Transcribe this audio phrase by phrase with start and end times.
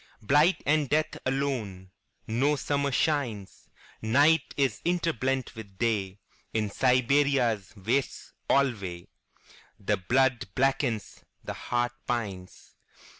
[0.19, 3.69] Blight and death alone.No summer shines.
[4.01, 9.07] Night is interblent with Day.In Siberia's wastes alwayThe
[10.09, 12.73] blood blackens, the heart pines.